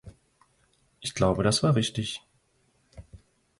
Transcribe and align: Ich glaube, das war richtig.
Ich 0.99 1.13
glaube, 1.13 1.43
das 1.43 1.61
war 1.61 1.75
richtig. 1.75 2.25